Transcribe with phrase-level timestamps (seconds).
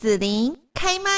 [0.00, 1.10] 紫琳开麦。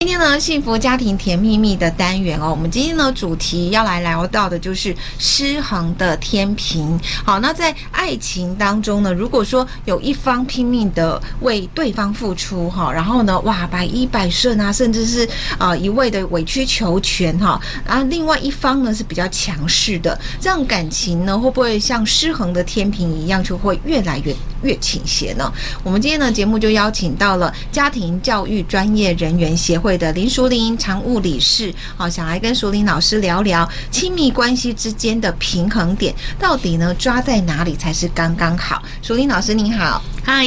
[0.00, 7.00] 今天呢，幸福家庭甜蜜蜜的单元哦，我们今天呢主题要来聊到的就是失衡的天平。
[7.24, 15.26] 好，那在爱情当中呢，如果说有一方拼命的为对方付出哈，然后呢，哇，百依百顺啊，甚至是
[15.56, 25.52] 啊一味的委曲求全哈，然后另外一方呢是比较强势的，这样感情呢会不会像失衡的天平一样，就会越来越越倾斜呢？
[25.84, 29.90] 我们今天的节目就邀请到了家庭教育专业人员协会。
[30.00, 38.82] 的林淑玲常务理事，好，想来跟淑玲老师聊聊亲密关系之间的平衡点，到底呢抓在哪里才是刚刚好？
[39.02, 40.44] 淑玲老师您好，嗨，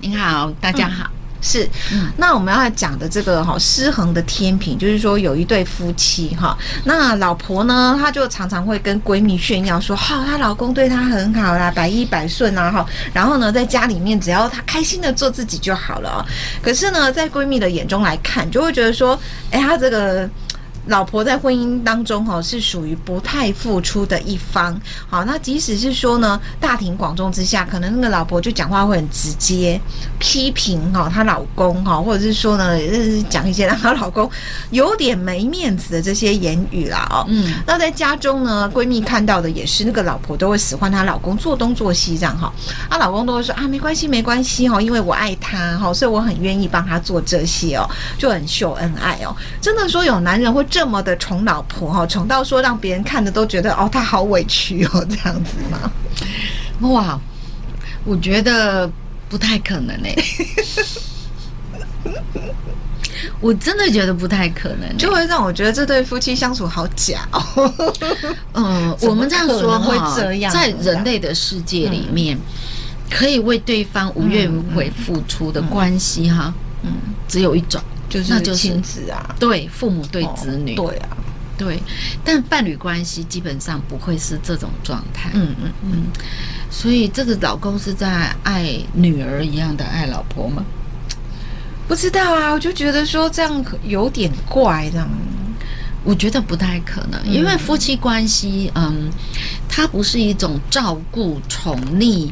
[0.00, 1.04] 您好，大家好。
[1.04, 1.68] 嗯是，
[2.16, 16.24] 那我们要讲的这个哈失衡的天平，就是说有一对夫妻哈，那老婆呢，她就常常会跟闺蜜炫耀说，哈，她老公对她很好啦，百依百顺啊哈，然后呢，在家里面只要她开心的做自己就好了哦。
[16.62, 19.18] 可是呢，在闺蜜的眼中来看，就会觉得说，
[19.50, 20.30] 哎，她这个。
[20.86, 29.80] 老婆在婚姻当中哈是属于不太付出的一方，好，那即使是说呢，大庭广众之下，可能那个老婆就讲话会很直接，
[30.18, 32.76] 批评哈她老公哈，或者是说呢，
[33.30, 34.28] 讲一些让她老公
[34.70, 42.52] 有点没面子的这些言语啦哦，嗯，那在家中呢，闺蜜看到的也是那个老婆都会使唤她老公做东做西这样哈，
[42.90, 50.66] 她老公都会说啊没关系没关系哈，因为我爱他哈，所以我很愿意帮他做这些哦，就很秀恩爱哦，真的说有男人会。
[50.72, 55.92] 这么的宠老婆哈，宠到说让别人看的都觉得哦，他好委屈哦，这样子吗？
[56.88, 57.20] 哇，
[58.04, 58.90] 我觉得
[59.28, 60.16] 不太可能哎，
[63.38, 67.74] 我真的觉得不太可能，就会让我觉得这对夫妻相处好假哦。
[68.54, 72.38] 嗯， 我们这样说会这样，在人类的世界里面，
[73.10, 76.92] 可以为对方无怨无悔付出的关系哈，嗯，
[77.28, 77.78] 只有一种。
[78.12, 81.16] 就是亲子啊，对，父母对子女，哦，对啊，
[81.56, 81.82] 对，
[82.22, 86.02] 但伴侣关系基本上不会是这种状态，嗯嗯嗯，
[86.70, 90.62] 所以这个老公是在爱女儿一样的爱老婆吗？
[91.88, 95.08] 不知道啊，我就觉得说这样有点怪，这样，
[96.04, 99.10] 我觉得不太可能，因为夫妻关系，嗯，
[99.68, 102.30] 它不是一种照顾、宠溺。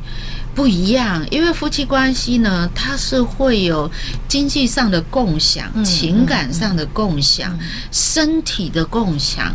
[0.55, 3.91] 不一样，因为夫妻关系呢，它是会有
[4.29, 9.55] 经济上的共享、嗯、情感上的共享、嗯、身体的共享。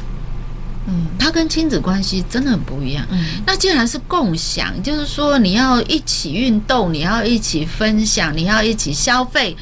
[0.88, 3.06] 嗯，它跟亲子关系真的很不一样。
[3.10, 9.58] 嗯，那既然是共享，就是说你要一起运动，你要一起分享，你要一起消费，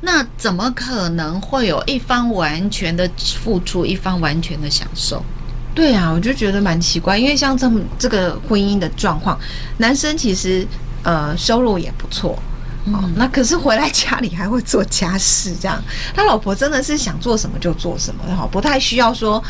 [0.00, 5.24] 那怎么可能会有一方完全的付出，一方完全的享受？
[5.74, 9.36] 对啊，我就觉得蛮奇怪，因为像这么这个婚姻的状况，
[9.78, 10.64] 男生其实
[11.02, 12.38] 呃收入也不错，
[12.86, 15.82] 嗯、哦，那可是回来家里还会做家事，这样
[16.14, 19.42] 他老婆真的是想做什么就做什么，哈，不太需要说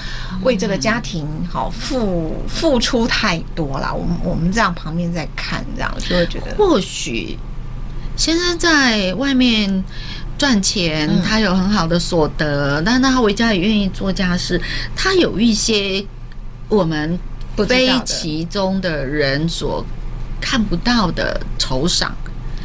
[0.43, 3.93] 为这个家庭好付付出太多啦。
[3.93, 7.39] 我们我们这样旁边在看，这样就会觉得或许
[8.17, 9.85] 先生在外面
[10.39, 14.59] 赚钱，嗯、他有很好的所得，但是他回家也愿意做家事，
[14.97, 16.03] 他有一些。
[16.69, 17.19] 我们
[17.69, 19.85] 非其中的人所
[20.41, 22.15] 看不到的酬赏，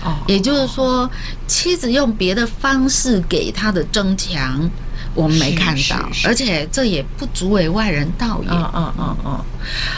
[0.03, 1.09] 哦，也就是说，
[1.47, 4.69] 妻子用别的方式给他的增强。
[5.13, 8.49] 我们没看到，而且这也不足为外人道也。
[8.49, 9.39] 嗯嗯嗯嗯。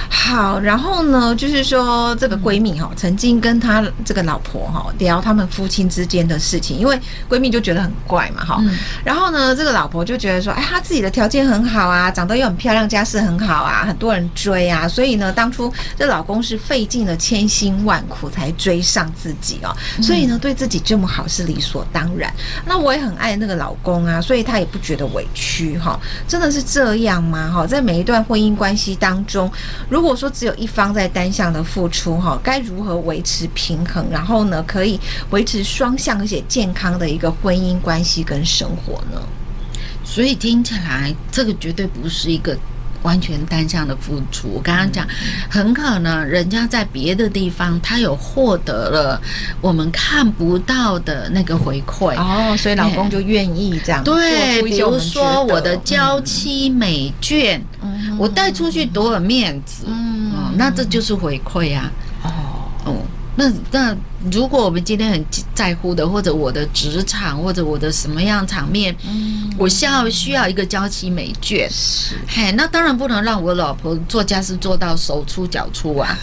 [0.10, 7.00] 好，然后呢，就是说这个闺蜜哈，曾经跟她这个老婆哈聊他们夫妻之间的事情，因为
[7.30, 8.62] 闺蜜就觉得很怪嘛哈。
[9.04, 22.34] 然后呢，这个老婆就觉得说，哎，她自己的条件很好啊，长得又很漂亮，家世很好啊，很多人追啊，所以呢，当初这老公是费尽了千辛万苦才追上自己哦，所以呢，对自己这么好是理所当然。
[22.66, 25.01] 那我也很爱那个老公啊，所以他也不觉得。
[25.02, 27.50] 的委屈哈，真的是这样吗？
[27.52, 29.52] 哈，在每一段婚姻关系当中，
[29.90, 34.06] 如果说只有一方在单向的付出哈，该如何维持平衡？
[34.12, 35.00] 然后呢，可以
[35.32, 39.22] 维持双向而且健康的一个婚姻关系跟生活呢？
[40.04, 42.56] 所以听起来，这个绝对不是一个。
[43.04, 45.08] 完全单向的付出，我刚刚讲，
[45.50, 49.22] 很可能人家在别的地方，他有获得了
[49.60, 54.04] 我们看不到的那个回馈哦，所以老公就愿意这样。
[54.04, 61.92] 对，比如说我的娇妻美眷，嗯、我带出去多有面子，嗯、哦，那这就是回馈啊。
[62.24, 62.30] 哦，
[62.86, 62.96] 哦，
[63.36, 63.96] 那那。
[64.32, 65.26] 如果我们今天很
[65.56, 76.16] 在乎的，或者我的职场，或者我的什么样场面，嗯，我需要需要一个娇妻美眷，是，嘿，那当然不能让我老婆做家事做到手粗脚粗啊，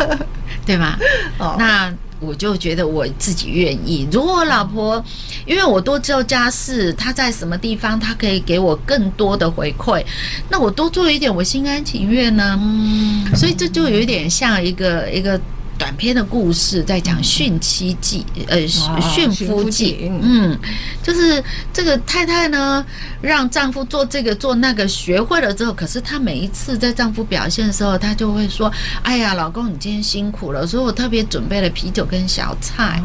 [0.64, 0.96] 对吗？
[1.36, 4.08] 哦，那我就觉得我自己愿意。
[4.10, 5.04] 如果我老婆，
[5.44, 10.02] 因为我多做家事，她在什么地方，她可以给我更多的回馈，
[10.48, 12.58] 那我多做一点，我心甘情愿呢。
[12.58, 15.38] 嗯，所以这就有一点像一个一个。
[15.76, 20.58] 短篇的故事在讲殉妻记，呃，殉夫记，嗯，
[21.02, 21.42] 就是
[21.72, 22.84] 这个太太呢，
[23.20, 28.72] 让丈夫做这个做那个，学会了之后，可是她每一次在丈夫表现的时候，她就会说
[29.02, 33.02] ：“哎呀，老公，你今天辛苦了，所以我特别准备了啤酒跟小菜，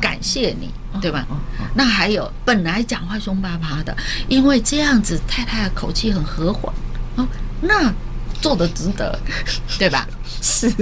[0.00, 0.70] 感谢你，
[1.00, 1.26] 对吧？”
[1.74, 3.96] 那还有本来讲话凶巴巴的，
[4.28, 6.72] 因为这样子太太的口气很和缓，
[7.16, 7.26] 哦，
[7.60, 7.92] 那
[8.40, 9.18] 做的值得，
[9.78, 10.06] 对吧？
[10.42, 10.72] 是，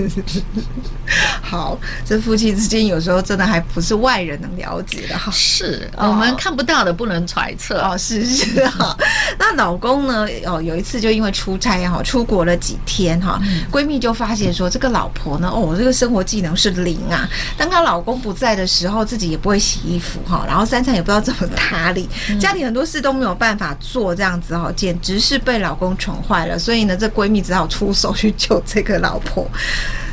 [1.42, 5.30] 好，这夫妻之间有时候真的还不是外人能了解的哈。
[5.32, 7.96] 是，我们看不到的不能揣测哦。
[7.98, 8.96] 是是哈，
[9.38, 10.26] 那老公呢？
[10.44, 13.40] 哦，有一次就因为出差哈，出国了几天哈，
[13.70, 17.28] 闺蜜就发现说，这个老婆呢，哦，这个生活技能是零啊。
[17.56, 22.08] 当她老公不在的时候，自己也不会洗衣服哈，然后三餐也不知道怎么打理，
[22.38, 26.58] 家里很多事都没有办法做，这样子哈，简直是被老公宠坏了。
[26.58, 29.38] 所以呢，这闺蜜只好出手去救这个老婆。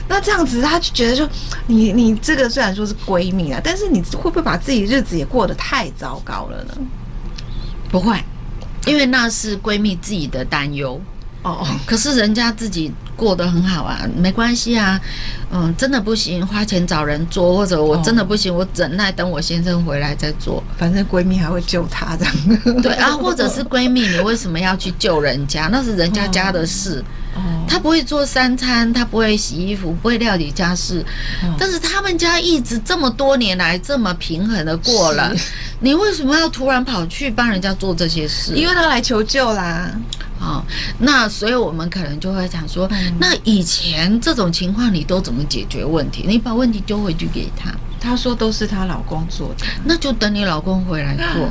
[0.07, 1.27] 那这样子，她就觉得说，
[1.65, 6.73] 你你这个虽然说是闺蜜啊，但是你会不会把自己日子也过得太糟糕了呢？
[7.89, 8.15] 不会，
[8.85, 11.01] 因为那是闺蜜自己的担忧
[11.41, 11.65] 哦。
[11.87, 15.01] 可是人家自己过得很好啊，没关系啊。
[15.51, 20.63] 嗯，真的不行，花钱找人做，或者我真的不行，我忍耐等我先生回来再做。
[20.77, 22.81] 反正闺蜜还会救她这样。
[22.81, 25.67] 对啊，或者是闺蜜，你为什么要去救人家？
[25.71, 27.03] 那是人家家的事。
[27.67, 31.05] 他不会做三餐，他不会洗衣服，不会料理家事，
[31.57, 35.33] 但是他们家一直这么多年来这么平衡的过了，
[35.79, 38.55] 你为什么要突然跑去帮人家做这些事？
[38.55, 39.91] 因为他来求救啦。
[40.39, 40.63] 哦，
[40.99, 42.87] 那所以我们可能就会想说，
[43.19, 46.25] 那以前这种情况你都怎么解决问题？
[46.27, 51.49] 你把问题丢回去给他，他说都是她老公做的，那就等你老公回来做。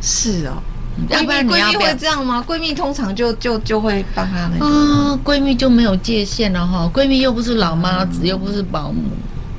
[0.00, 0.62] 是哦。
[1.08, 2.44] 要不然你要闺蜜会这样吗？
[2.46, 4.66] 闺蜜通常就就就会帮她那个。
[4.66, 6.90] 啊，闺蜜就没有界限了哈。
[6.92, 9.02] 闺蜜又不是老妈子，又不是保姆，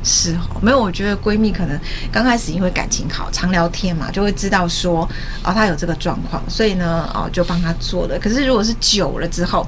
[0.04, 0.60] 是哦。
[0.62, 1.80] 没有，我觉得闺蜜可能
[2.12, 5.08] 刚开始因为感情好，常聊天嘛，就会知道说
[5.44, 8.20] 哦，她有这个状况，所以呢哦就帮她做了。
[8.20, 9.68] 可是如果是久了之后，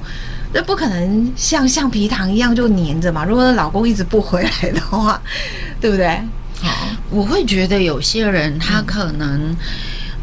[0.52, 3.24] 那不可能像橡皮糖一样就粘着嘛。
[3.24, 5.20] 如果老公一直不回来的话，
[5.80, 6.20] 对不对？
[6.62, 9.54] 好，我会觉得有些人他可能。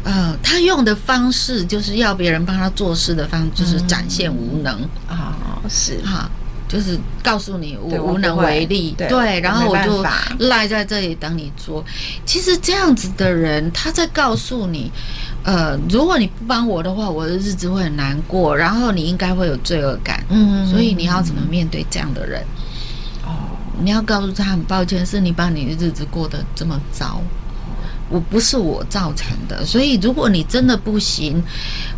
[0.04, 4.74] 呃，他用的方式就是要别人帮他做事的方式，就是展现无能。
[5.08, 5.62] 啊、嗯。
[5.62, 6.00] 哦，是。
[6.02, 6.30] 哈，
[6.68, 10.04] 就是告诉你我无能为力，对，对，然后我就
[10.46, 11.84] 赖在这里等你做。
[12.24, 14.90] 其实这样子的人，他在告诉你，
[15.44, 22.42] 呃，如果你不帮我的话，我的日子会很难过，然后你应该会有罪恶感，嗯，所以你要怎么面对这样的人？
[23.24, 27.20] 哦，你要告诉他很抱歉，是你把你的日子过得这么糟。
[28.12, 31.42] 我不是我造成的，所以如果你真的不行，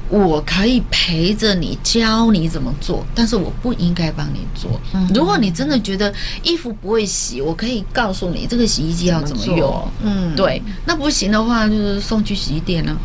[0.08, 4.80] 我可以陪着你教你怎么做，但是我不应该帮你做。
[5.12, 6.14] 如果你真的觉得
[6.44, 9.88] 衣服不会洗，我可以告诉你这个洗衣机要怎么用。
[10.04, 12.96] 嗯，对，那不行的话就是送去洗衣店了。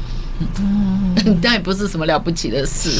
[0.59, 2.91] 嗯， 那也不是什么了不起的事。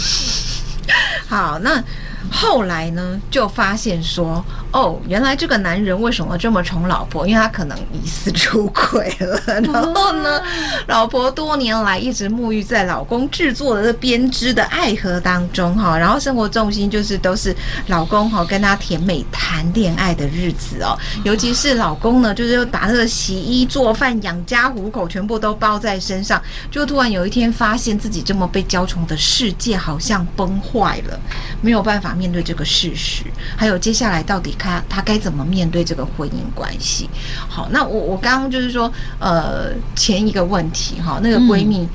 [1.30, 1.84] 好，那。
[2.32, 7.28] 后来呢，就发现说，哦，原来这个男人为什么这么宠老婆？
[7.28, 9.42] 因为他可能疑似出轨了。
[9.62, 10.42] 然后呢，
[10.88, 17.56] 老婆多年来一直沐浴在老公制作的这编织的爱河当中，哈，然后生活重心就是都是
[17.88, 20.98] 老公哈跟他甜美谈恋爱的日子哦。
[21.24, 31.20] 尤其是老公呢，就是把那个洗衣做饭、养家糊口全部都包在身上，就突然有一天发现自己这么被娇宠的世界好像崩坏了，
[31.62, 32.09] 没有办法。
[32.14, 33.24] 面对这个事实，
[33.58, 37.10] 还有接下来到底他他该怎么面对这个婚姻关系？
[37.48, 41.88] 好，那我我刚刚就是说，呃，前一个问题哈，那个闺蜜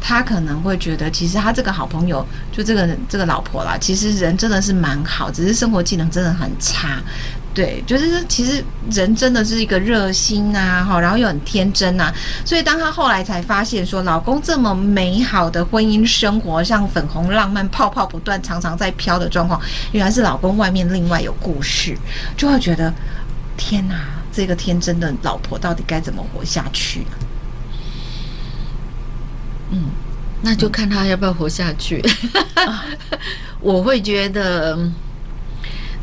[0.00, 7.00] 她可能会觉得，其实她这个好朋友就这个这个老婆啦，其实人真的是蛮好，只是生活技能真的很差。
[7.54, 12.10] 对，就是其实人真的是一个热心呐，哈，然后又很天真呐，
[12.46, 19.60] 所以当她后来才发现说，老公这么美好的婚姻生活，像粉红浪漫、泡泡不断、常常在飘的状况，
[19.92, 21.94] 原来是老公外面另外有故事，
[22.38, 22.90] 就会觉得
[23.58, 23.96] 天哪，
[24.32, 27.06] 这个天真的老婆到底该怎么活下去呢？
[29.72, 29.90] 嗯，
[30.40, 32.02] 那就看他要不要活下去。
[33.60, 34.90] 我会觉得。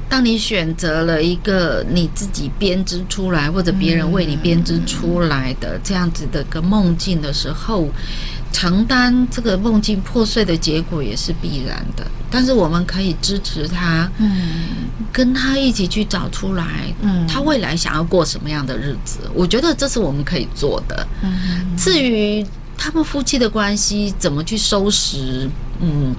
[0.09, 7.87] 当你选择了一个你自己编织出来，或者别人为你编织出来的这样子的个梦境的时候，
[8.51, 21.07] 承担这个梦境破碎的结果也是必然的，但是我们可以支持他，嗯，跟他一起去找出来，嗯，他未来想要过什么样的日子，我觉得这是我们可以做的。
[21.21, 22.43] 嗯，至于
[22.75, 25.47] 他们夫妻的关系怎么去收拾，
[25.79, 26.15] 嗯，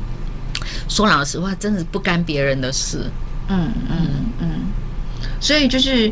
[0.88, 3.04] 说老实话，真的不干别人的事。
[3.50, 3.96] 嗯嗯
[4.40, 4.48] 嗯，
[5.38, 6.10] 所以就是。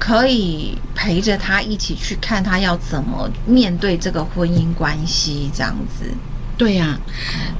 [0.00, 6.06] 可以陪着他一起去看他要怎么面对这个婚姻关系，这样子。
[6.56, 7.00] 对呀、啊，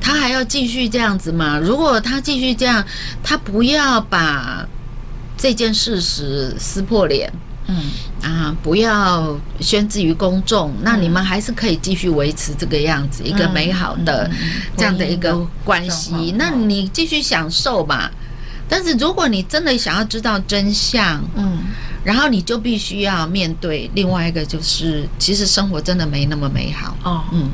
[0.00, 1.58] 他还要继续这样子嘛？
[1.58, 2.82] 如果他继续这样，
[3.22, 4.66] 他不要把
[5.36, 7.30] 这件事实撕破脸，
[7.66, 7.76] 嗯
[8.22, 14.30] 啊，不要宣之于公众，那你们还是可以继续维持这个样子，一个美好的
[14.78, 16.34] 这样的一个关系。
[16.38, 18.10] 那你继续享受吧。
[18.70, 21.58] 但是如果你真的想要知道真相，嗯。
[22.02, 27.50] 然后你就必须要面对另外一个，就是其实生活真的没那么美好哦，嗯，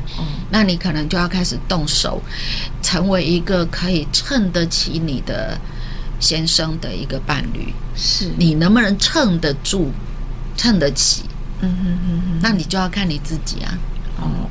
[0.49, 2.23] 那你可能就要开始动手，
[2.81, 5.59] 成为一个可以衬得起你的
[6.21, 7.73] 先生的一个伴侣。
[7.93, 9.91] 是你能不能衬得住，
[10.55, 11.23] 衬得起？
[11.59, 13.77] 嗯嗯嗯嗯，那你就要看你自己啊。
[14.21, 14.49] 哦，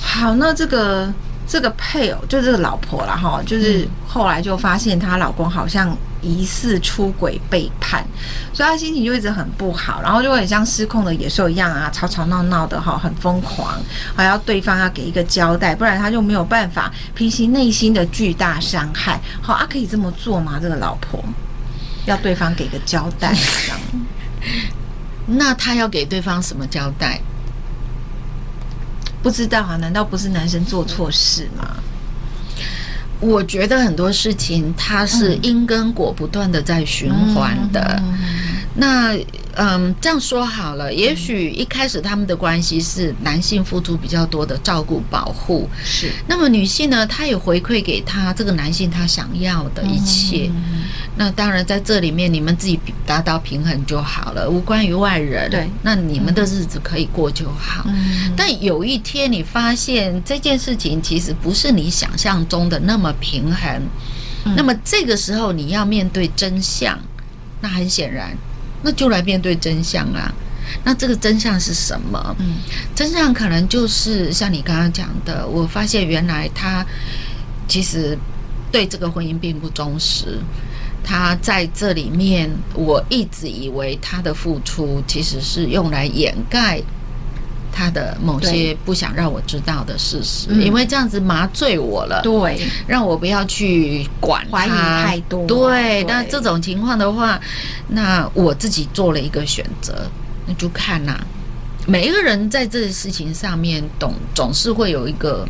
[0.00, 1.12] 好，那这个
[1.52, 5.94] 这个配偶就这个老婆了哈，就是后来就发现她老公好像。
[6.24, 8.06] 疑似出轨背叛，
[8.52, 13.76] 所以她心情就一直很不好，然后就会很像失控的野兽一样啊，吵吵闹闹的哈，很疯狂，
[14.14, 19.20] 还要对方要给一个交代，不然她就没有办法平息内心的巨大伤害。
[19.42, 20.60] 好啊，可以这么做吗？
[20.62, 21.20] 这个老婆
[22.06, 23.80] 要对方给个交代，这样。
[25.26, 27.20] 那他要给对方什么交代？
[29.22, 29.76] 不知道啊？
[29.76, 31.76] 难道不是男生做错事吗？
[33.20, 38.02] 我觉得很多事情它是因跟果不断的在循环的。
[38.74, 39.14] 那
[39.54, 46.10] 嗯，这样说好了，也许一开始他们的关系是男性付出比较多的照顾保护，是。
[46.26, 50.50] 那么女性呢，她也回馈给他这个男性他想要的一切。
[51.16, 55.50] 那当然在这里面你们自己达到平衡就好了，无关于外人。
[55.50, 57.84] 对，那你们的日子可以过就好。
[58.34, 63.82] 但有一天你发现这件事情其实不是你想象中的那么平衡，
[64.56, 66.98] 那么这个时候你要面对真相，
[67.60, 68.34] 那很显然。
[68.82, 70.32] 那就来面对真相啊！
[70.84, 72.36] 那这个真相是什么？
[72.38, 72.54] 嗯，
[72.94, 76.84] 真相可能就是像你刚刚讲的，我发现原来他
[77.68, 78.16] 其实
[78.70, 80.38] 对这个婚姻并不忠实。
[81.04, 86.80] 他在这里面，我一直以为他的付出其实是用来掩盖。
[87.72, 96.04] 他的某些不想让我知道的事实，因为这样子麻醉我了，对，让我不要去管他，怀疑太多，对。
[96.04, 97.40] 那这种情况的话，
[97.88, 100.08] 那我自己做了一个选择，
[100.46, 101.26] 那就看呐、啊。
[101.86, 105.44] 每一个人在这个事情上面，总总是会有一个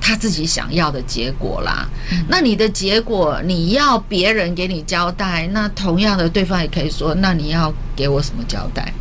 [0.00, 1.86] 他自己想要的结果啦。
[2.26, 8.92] 那你的结果，你要别人给你交代，那同样的，对方也可以说，那你要给我什么交代？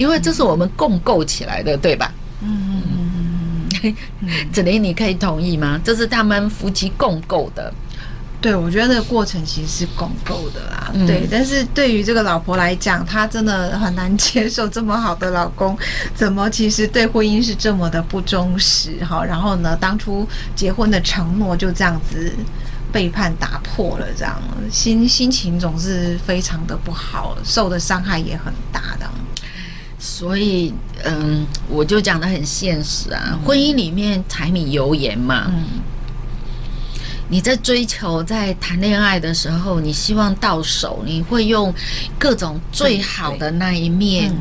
[0.00, 2.10] 因为这是我们共构起来的，对吧？
[2.40, 5.78] 嗯嗯嗯，子玲，你可以同意吗？
[5.84, 7.70] 这是他们夫妻共构的。
[8.40, 10.90] 对，我觉得那个过程其实是共构的啦。
[10.94, 15.76] 嗯、对，但是对于这个老婆来讲，她真的很难接受这么好的老公，
[16.14, 19.22] 怎么其实对婚姻是这么的不忠实哈？
[19.22, 20.26] 然后呢，当初
[20.56, 22.32] 结婚的承诺就这样子
[22.90, 24.40] 背叛打破了，这样
[24.72, 29.06] 心心情总是非常的不好，受的伤害也很大的。
[30.02, 30.72] 所以，
[31.04, 35.48] 嗯，我就讲的很现实啊，婚姻里面柴米油盐嘛。
[35.48, 35.64] 嗯，
[37.28, 41.72] 你在追求、在谈恋爱的时候，你希望到手，你会用
[42.18, 44.34] 各种最好的那一面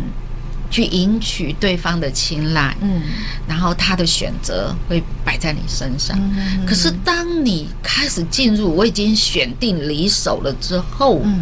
[0.72, 2.74] 去赢取对方的青睐。
[2.80, 3.02] 嗯，
[3.46, 6.18] 然后他的选择会摆在你身上。
[6.66, 11.42] 可是，当你开始进入我已经选定离手了之后，嗯。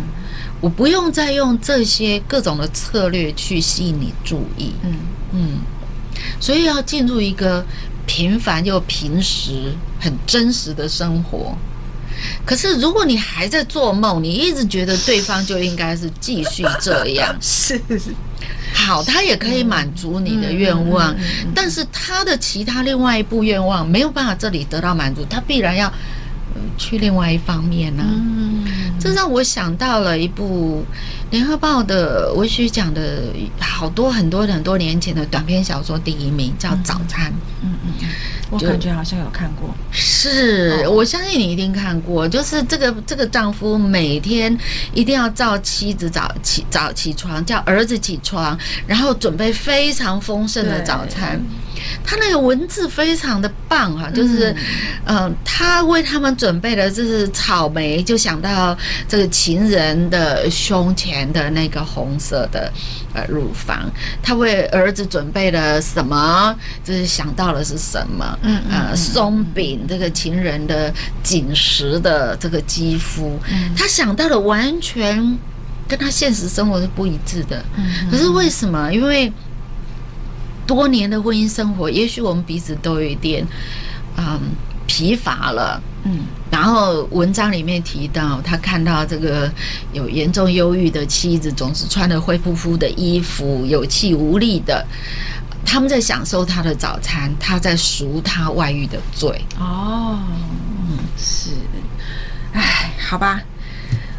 [0.60, 4.96] 我不用再用这些各种的策略去吸引你注意，嗯。
[5.34, 5.60] 嗯，
[6.40, 7.66] 所以要进入一个
[8.06, 11.58] 平凡又平时、很真实的生活。
[12.46, 17.80] 可是如果你还在做梦，你一直觉得对方就应该是继续这样， 是。
[17.90, 18.16] 是
[18.74, 21.16] 好，他也可以满足你的愿望，
[21.54, 25.92] 但是他的其他另外一部愿望没有办法这里得到满足，他必然要
[26.78, 28.12] 去另外一方面呢、啊。
[29.00, 30.84] 这让我想到了一部
[31.32, 33.24] 《联合报》的文学奖的
[33.60, 37.32] 好多很多很多年前的短篇小说第一名，叫《早餐》。
[37.62, 38.08] 嗯嗯嗯，
[38.50, 39.70] 我感觉好像有看过。
[39.92, 42.28] 是，我相信你一定看过。
[42.28, 44.56] 就是这个这个丈夫每天
[44.94, 48.58] 一定要叫妻子早起早起床，叫儿子起床，
[48.88, 51.40] 然后准备非常丰盛的早餐。
[52.04, 54.56] 他那个文字非常的棒哈，就是，
[55.06, 58.78] 嗯、呃，他为他们准备的就是草莓，就想到
[59.08, 62.72] 这个情人的胸前的那个红色的
[63.14, 63.90] 呃乳房，
[64.22, 66.56] 他为儿子准备了什么？
[66.84, 68.40] 就是想到了是什么？
[68.42, 73.40] 嗯呃，松饼这个情人的紧实的这个肌肤，
[73.76, 75.38] 他想到了完全
[75.88, 77.64] 跟他现实生活是不一致的。
[78.12, 78.92] 可是为什么？
[78.94, 79.32] 因为
[80.68, 83.44] 多年的婚姻生活，也许我们彼此都有一点，
[84.18, 84.40] 嗯，
[84.86, 86.20] 疲乏了，嗯。
[86.50, 89.52] 然后文章里面提到，他看到这个
[89.94, 94.86] 有严重忧郁的妻子，总是穿着灰扑扑的衣服，有气无力的。
[95.66, 99.30] 他们在享受他的早餐，他在赎他外遇的罪。
[99.60, 100.18] 哦，
[100.90, 101.52] 嗯，是，
[102.54, 103.42] 哎，好吧。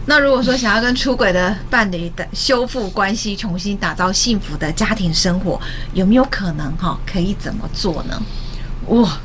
[0.08, 5.60] 那如果说想要跟出轨的伴侣的修复关系，重新打造幸福的家庭生活，
[5.92, 6.98] 有没有可能哈？
[7.06, 8.22] 可以怎么做呢？
[8.86, 9.20] 哇，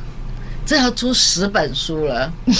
[0.66, 2.30] 这要出十本书了。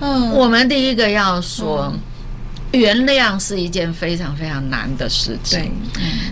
[0.00, 1.98] 嗯，我们第一个要说，嗯、
[2.78, 5.72] 原谅是一件非常非常难的事情。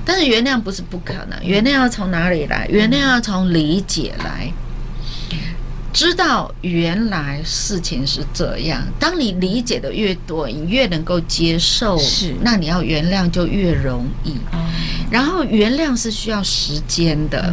[0.05, 2.67] 但是原谅不是不可能，原谅要从哪里来？
[2.69, 4.53] 原谅要从理解来。
[5.93, 14.37] 知道原来事情是这样，当你理解的越多，你越能够接受，是，那你要原谅就越容易。
[15.11, 17.53] 然后原谅是需要时间的，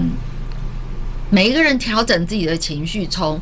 [1.32, 3.41] 每一个人调整自己的情绪，从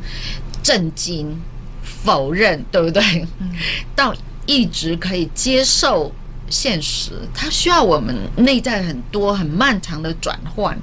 [0.64, 1.38] 震惊、
[1.84, 3.28] 否认，对不对？
[3.96, 6.12] 到一直可以接受
[6.50, 10.78] 现实，它需要我们内在很多很漫长的转换。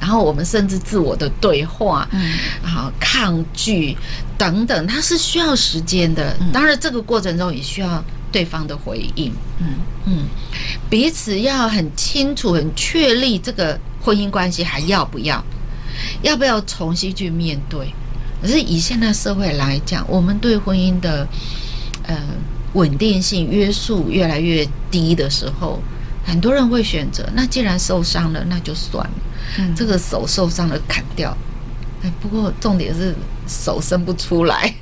[0.00, 3.96] 然后我们甚至自我的对话，嗯，啊，抗拒
[4.36, 6.36] 等等，它是需要时间的。
[6.52, 9.66] 当然，这个过程中也需要对方的回应，嗯
[10.06, 10.24] 嗯，
[10.88, 15.44] 彼此要很清楚、很确立这个婚姻关系还要不要，
[16.22, 17.92] 要不要重新去面对。
[18.40, 21.26] 可是以现在社会来讲，我们对婚姻的
[22.04, 22.16] 呃
[22.74, 25.82] 稳定性约束越来越低的时候，
[26.24, 29.10] 很多人会选择，那既然受伤了，那就算了。
[29.76, 31.36] 这个手受伤了，砍掉。
[32.02, 33.14] 哎，不过重点是
[33.46, 34.74] 手伸不出来。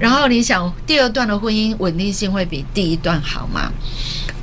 [0.00, 3.70] 然后你想，第二段的婚姻稳定性会比第一段好吗？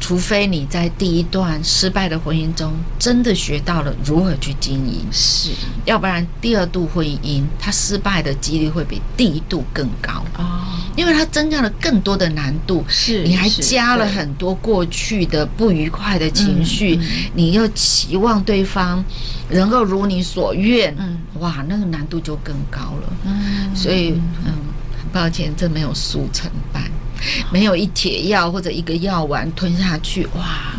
[0.10, 5.52] 除非你在第一段失败的婚姻中真的学到了如何去经营，是，
[5.86, 10.26] 要不然第二度婚姻它失败的几率会比第一度更高。
[10.40, 17.00] 哦，因为它增加了更多的难度，是，你还加了很多过去的不愉快的情绪，
[17.36, 19.06] 你又期望对方
[19.52, 24.54] 能够如你所愿，嗯，哇，那个难度就更高了，嗯，所以嗯，
[25.00, 26.82] 很抱歉，这没有速成班。
[27.52, 30.76] 没有一帖药或者一个药丸吞下去，哇，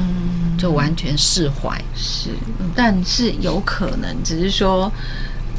[0.59, 1.77] 就完全释怀。
[1.95, 2.31] 是，
[2.75, 4.93] 但是有可能，只是说。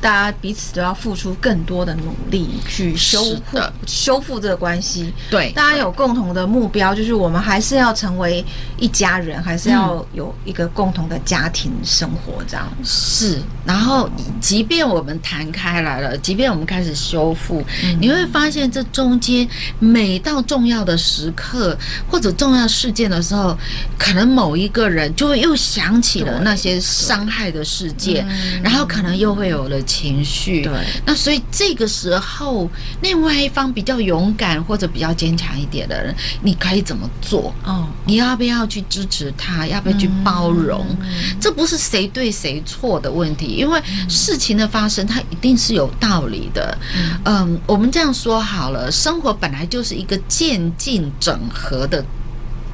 [0.02, 5.14] 大家彼此都要付出更多的努力去修复修复这个关系。
[5.30, 8.44] 对，大家有共同的目标，就是我们还是要成为
[8.80, 12.68] 一家人，还是要有一个共同的家庭生活这样。
[12.84, 14.10] 是，然后
[14.40, 17.64] 即便我们谈开来了，即便我们开始修复，
[18.00, 21.78] 你会发现这中间每到重要的时刻
[22.10, 23.56] 或者重要事件的时候，
[24.00, 28.28] 可能某一个人就会又想起了那些伤害的事件，
[28.64, 29.80] 然后可能又会有了。
[29.92, 30.72] 情绪，对，
[31.06, 32.70] 那所以这个时候，
[33.02, 37.54] 另外一方比较勇敢或者比较坚强一点的人，你可以怎么做？
[37.66, 39.68] 哦，你要不要去支持他？
[39.68, 40.86] 要不要去包容？
[41.02, 46.78] 嗯，这不是谁对谁错的问题，因为事情的发生，它一定是有道理的。
[47.26, 52.04] 嗯，我们这样说好了，生活本来就是一个渐进整合的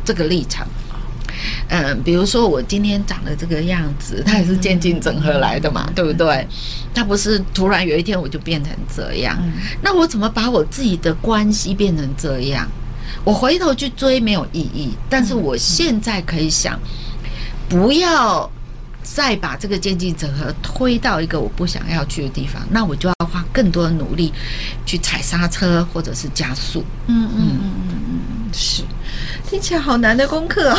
[0.05, 0.63] 这个历程。
[1.69, 6.47] 嗯，比如说我今天长的这个样子，它也是渐进整合来的嘛，对不对？
[6.93, 9.37] 它不是突然有一天我就变成这样。
[9.81, 12.67] 那我怎么把我自己的关系变成这样？
[13.23, 16.79] 我回头去追没有意义，但是我现在可以想，
[17.67, 18.49] 不要
[19.03, 24.31] 再把这个渐进整合推到一个我不想要去的地方，那我就要花更多的努力
[24.85, 26.83] 去踩刹车或者是加速。
[27.07, 28.83] 嗯嗯嗯嗯嗯，是。
[29.49, 30.77] 听起来好难的功课啊，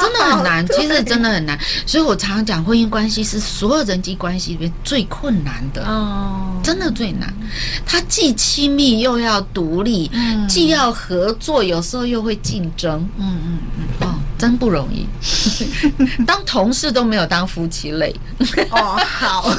[0.00, 1.58] 真的很难， 其实真的很难。
[1.84, 7.32] 所以我常常讲，婚姻关系是所有人际关系里面最困难的哦，真的最难。
[7.84, 10.10] 它既亲密又要独立，
[10.48, 13.06] 既要合作，有时候又会竞争。
[13.18, 13.58] 嗯嗯
[14.00, 14.05] 嗯，哦，
[14.38, 15.06] 真不容易。
[16.26, 18.14] 当同事都没有当夫妻累。
[18.70, 19.52] 哦，好，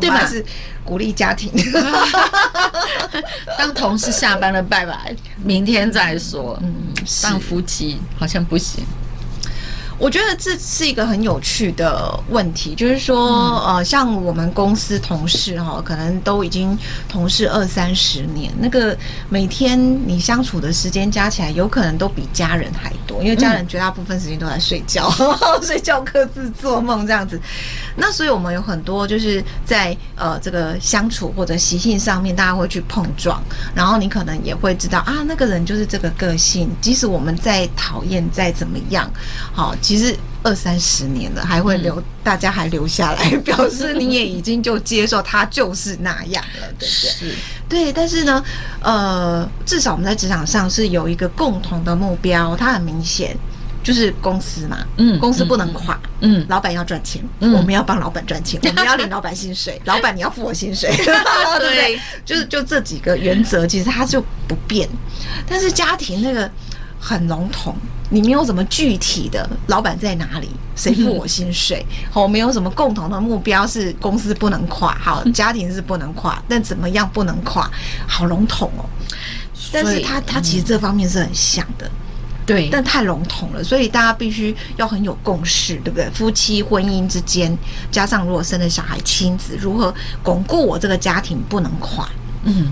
[0.00, 0.26] 对吧？
[0.26, 0.44] 是。
[0.84, 1.50] 鼓励家庭，
[3.58, 6.56] 当同事下班了，拜拜，明天再说。
[6.62, 8.84] 嗯，当夫妻好像不行。
[9.98, 16.76] 我觉得这是一个很有趣的问题，就是说，呃，像我们公司同事哈，可能都已经
[17.08, 18.94] 同事二三十年，那个
[19.30, 27.40] 每天你相处的时间加起来，有可能都比家人还多，因为家人绝大部分时间都在睡觉，嗯、 睡觉各自做梦这样子。
[27.96, 33.42] 那所以我们有很多就是在呃这个相处或者习性上面，大家会去碰撞，
[33.74, 39.10] 然后你可能也会知道啊，那个人就是这个个性，即使我们再讨厌再怎么样，
[39.54, 39.74] 好。
[39.86, 47.08] 其实二三十年了，还会留，大家还留下来，表示你也已经就接受他就是那样了，对不对？
[47.08, 47.34] 是，
[47.68, 47.92] 对。
[47.92, 48.44] 但是呢，
[48.80, 53.36] 呃，至少我们在职场上是有一个共同的目标，它很明显，
[53.84, 61.96] 就是公司嘛，嗯，公司不能垮，嗯，老板要赚钱，嗯，我们要帮老板赚钱， 我们要领老板薪水，老板你要付我薪水， 对不对？
[62.24, 64.88] 就是就这几个原则，其实它就不变。
[65.48, 66.50] 但是家庭那个
[67.06, 67.72] 很笼统。
[68.10, 71.84] 你没有什么具体的老板在哪里，谁付我薪水？
[72.10, 77.70] 好，没有什么共同的目标，是公司不能垮，好，家庭是不能垮，但怎么样不能垮？
[78.08, 78.84] 好笼统哦。
[79.72, 81.90] 但是他他其实这方面是很像的，
[82.44, 86.08] 对，但太笼统了，所以大家必须要很有共识，对不对？
[86.10, 87.56] 夫妻婚姻之间，
[87.90, 89.92] 加上如果生了小孩，亲子如何
[90.22, 92.08] 巩固我这个家庭不能垮？
[92.46, 92.66] 嗯，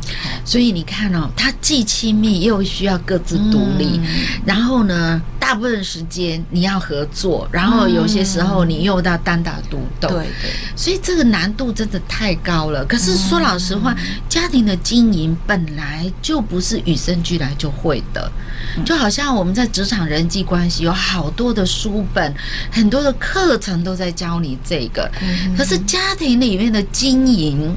[0.45, 4.07] 所以你看哦，他既亲密又需要各自独立，嗯、
[4.47, 10.27] 然后呢，大部分时间你要合作，然后有些时候你又要单打独斗，对、
[10.77, 12.85] 所以这个难度真的太高了。
[12.85, 18.31] 可是说老实话，嗯、家庭的经营本来就不是与生俱来就会的，
[18.87, 22.33] 就好像我们在职场人际关系有好多的书本，
[22.71, 25.11] 很多的课程都在教你这个，
[25.57, 27.75] 可是家庭里面的经营。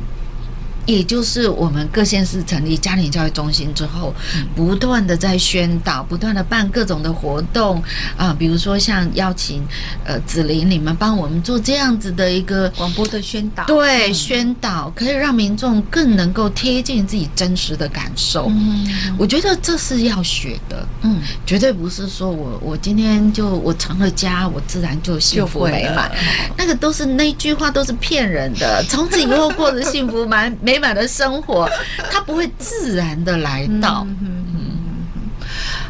[0.87, 4.15] 也就是我们各县市成立家庭教育中心之后，
[4.55, 7.83] 不断的在宣导，不断的办各种的活动
[8.15, 9.61] 啊，比如说像邀请
[10.05, 18.47] 呃子玲你们帮我们做这样子的一个广播的宣导，对，宣导可以让民众更能够贴近自己真实的感受。
[18.49, 26.09] 嗯，我觉得这是要学的，嗯，绝对不是说我我今天就我成了家，我自然就幸福美满，
[26.55, 30.76] 那个都是那句话都是骗人的，从此以后过得幸福满美。
[30.77, 31.69] 美满的生活，
[32.11, 34.05] 它不会自然的来到。
[34.21, 34.45] 嗯。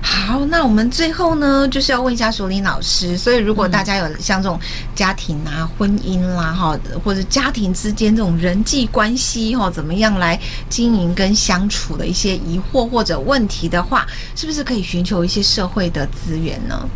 [0.02, 3.18] 好，那我们最后呢，就是要问一下淑铃老师。
[3.18, 4.58] 所以，如果大家有像这种
[4.96, 16.88] 家庭啊、婚姻啦，哈，或者家庭之间这种人际关系哈，怎么样来经营跟相处的一些疑惑或者问题的话，是不是可以寻求一些社会的资源呢？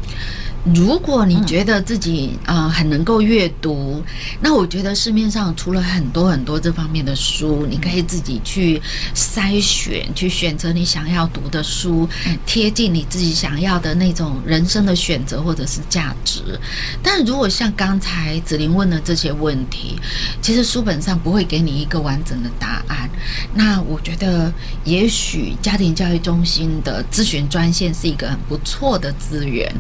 [0.64, 4.04] 如果你觉得自己啊、呃、很能够阅读，
[4.42, 8.80] 那我觉得市面上除了很多很多这方面的书，你可以自己去
[9.16, 12.08] 筛选，去选择你想要读的书，
[12.46, 16.60] 贴近你自己想要的那种人生的选择或者是价值。
[17.02, 20.00] 但如果像刚才子玲问的这些问题，
[20.44, 23.10] 其实书本上不会给你一个完整的答案。
[23.56, 29.74] 那我觉得，也许家庭教育中心的咨询专线是一个很不错的资源，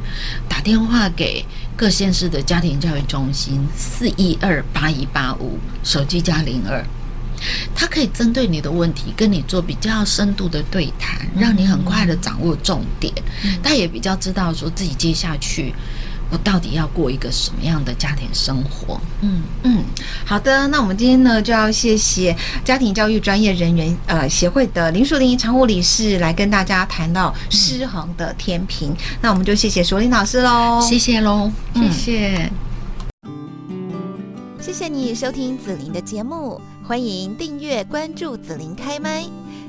[0.49, 0.70] 打电。
[0.71, 6.81] 电话给各县市的家庭教育中心四一二八一八五，手机加零二，
[7.75, 13.13] 他可以针对你的问题跟你做比较深度的对谈，让你很快的掌握重点，
[13.61, 15.73] 他也比较知道说自己接下去。
[16.31, 18.99] 我到底要过一个什么样的家庭生活？
[19.21, 19.83] 嗯嗯，
[20.25, 28.91] 好的，那我们今天呢就要谢谢家庭教育专业人员呃协会的林淑玲常务理事来跟大家谈到失衡的天平。
[28.91, 32.51] 嗯、那我们就谢谢淑玲老师喽，谢谢喽，谢谢，
[34.61, 39.40] 谢谢你收听子玲的节目，欢迎订阅关注子玲开麦。